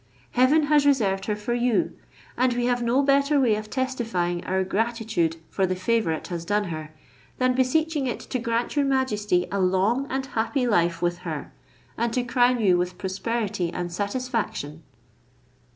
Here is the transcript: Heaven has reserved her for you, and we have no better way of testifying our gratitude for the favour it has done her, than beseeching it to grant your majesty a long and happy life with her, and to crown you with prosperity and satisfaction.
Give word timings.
Heaven 0.31 0.63
has 0.63 0.83
reserved 0.83 1.25
her 1.27 1.35
for 1.35 1.53
you, 1.53 1.95
and 2.35 2.53
we 2.55 2.65
have 2.65 2.81
no 2.81 3.03
better 3.03 3.39
way 3.39 3.53
of 3.53 3.69
testifying 3.69 4.43
our 4.45 4.63
gratitude 4.63 5.35
for 5.51 5.67
the 5.67 5.75
favour 5.75 6.11
it 6.11 6.29
has 6.29 6.43
done 6.43 6.63
her, 6.73 6.91
than 7.37 7.53
beseeching 7.53 8.07
it 8.07 8.19
to 8.21 8.39
grant 8.39 8.75
your 8.75 8.85
majesty 8.85 9.45
a 9.51 9.59
long 9.59 10.07
and 10.09 10.25
happy 10.25 10.65
life 10.65 11.03
with 11.03 11.19
her, 11.19 11.53
and 11.99 12.13
to 12.13 12.23
crown 12.23 12.59
you 12.59 12.79
with 12.79 12.97
prosperity 12.97 13.71
and 13.71 13.93
satisfaction. 13.93 14.81